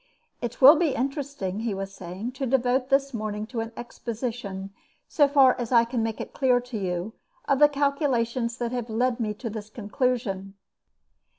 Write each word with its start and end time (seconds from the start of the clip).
"It 0.41 0.61
will 0.61 0.77
be 0.77 0.95
interesting," 0.95 1.59
he 1.59 1.75
was 1.75 1.93
saying, 1.93 2.31
"to 2.31 2.47
devote 2.47 2.89
this 2.89 3.13
morning 3.13 3.45
to 3.45 3.59
an 3.59 3.71
exposition, 3.77 4.71
so 5.07 5.27
far 5.27 5.53
as 5.59 5.71
I 5.71 5.85
can 5.85 6.01
make 6.01 6.19
it 6.19 6.33
clear 6.33 6.59
to 6.59 6.77
you, 6.79 7.13
of 7.47 7.59
the 7.59 7.69
calculations 7.69 8.57
that 8.57 8.71
have 8.71 8.89
led 8.89 9.19
me 9.19 9.35
to 9.35 9.47
this 9.47 9.69
conclusion. 9.69 10.55